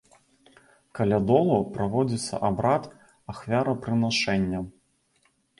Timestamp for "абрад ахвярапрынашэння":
2.49-4.59